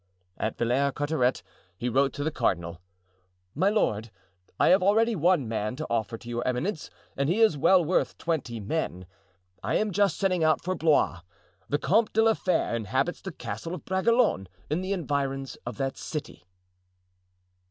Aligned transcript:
At 0.39 0.57
Villars 0.57 0.93
Cotterets 0.95 1.43
he 1.77 1.87
wrote 1.87 2.11
to 2.13 2.23
the 2.23 2.31
cardinal: 2.31 2.81
"My 3.53 3.69
Lord,—I 3.69 4.69
have 4.69 4.81
already 4.81 5.15
one 5.15 5.47
man 5.47 5.75
to 5.75 5.85
offer 5.91 6.17
to 6.17 6.27
your 6.27 6.43
eminence, 6.47 6.89
and 7.15 7.29
he 7.29 7.39
is 7.39 7.55
well 7.55 7.85
worth 7.85 8.17
twenty 8.17 8.59
men. 8.59 9.05
I 9.61 9.75
am 9.75 9.91
just 9.91 10.17
setting 10.17 10.43
out 10.43 10.63
for 10.63 10.73
Blois. 10.73 11.19
The 11.69 11.77
Comte 11.77 12.13
de 12.13 12.23
la 12.23 12.33
Fere 12.33 12.75
inhabits 12.75 13.21
the 13.21 13.31
Castle 13.31 13.75
of 13.75 13.85
Bragelonne, 13.85 14.47
in 14.71 14.81
the 14.81 14.91
environs 14.91 15.55
of 15.67 15.77
that 15.77 15.97
city." 15.99 16.45